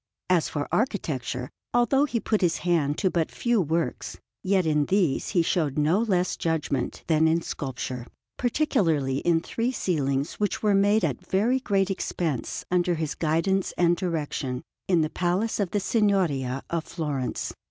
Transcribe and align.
As 0.31 0.49
for 0.49 0.67
architecture, 0.71 1.51
although 1.75 2.05
he 2.05 2.19
put 2.19 2.41
his 2.41 2.57
hand 2.65 2.97
to 2.97 3.11
but 3.11 3.29
few 3.29 3.61
works, 3.61 4.17
yet 4.41 4.65
in 4.65 4.85
these 4.85 5.29
he 5.29 5.43
showed 5.43 5.77
no 5.77 5.99
less 5.99 6.35
judgment 6.35 7.03
than 7.05 7.27
in 7.27 7.43
sculpture; 7.43 8.07
particularly 8.35 9.17
in 9.19 9.41
three 9.41 9.71
ceilings 9.71 10.39
which 10.39 10.63
were 10.63 10.73
made 10.73 11.05
at 11.05 11.23
very 11.27 11.59
great 11.59 11.91
expense, 11.91 12.65
under 12.71 12.95
his 12.95 13.13
guidance 13.13 13.73
and 13.77 13.95
direction, 13.95 14.63
in 14.87 15.01
the 15.01 15.09
Palace 15.11 15.59
of 15.59 15.69
the 15.69 15.79
Signoria 15.79 16.63
at 16.71 16.83
Florence. 16.85 17.53